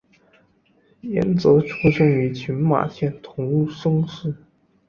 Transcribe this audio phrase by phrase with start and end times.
[1.01, 4.33] 岩泽出生于群马县桐生市。